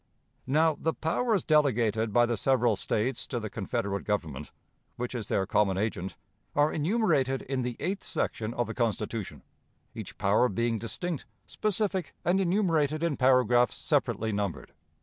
"Now, 0.47 0.79
the 0.81 0.95
powers 0.95 1.43
delegated 1.43 2.11
by 2.11 2.25
the 2.25 2.35
several 2.35 2.75
States 2.75 3.27
to 3.27 3.39
the 3.39 3.51
Confederate 3.51 4.03
Government, 4.03 4.51
which 4.95 5.13
is 5.13 5.27
their 5.27 5.45
common 5.45 5.77
agent, 5.77 6.17
are 6.55 6.73
enumerated 6.73 7.43
in 7.43 7.61
the 7.61 7.77
eighth 7.79 8.01
section 8.03 8.51
of 8.55 8.65
the 8.65 8.73
Constitution; 8.73 9.43
each 9.93 10.17
power 10.17 10.49
being 10.49 10.79
distinct, 10.79 11.27
specific, 11.45 12.15
and 12.25 12.41
enumerated 12.41 13.03
in 13.03 13.15
paragraphs 13.15 13.75
separately 13.75 14.31
numbered. 14.31 14.73